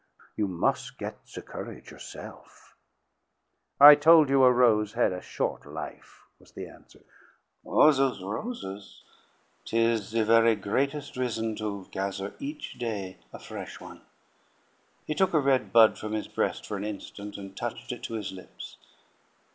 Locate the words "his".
16.13-16.27, 18.15-18.31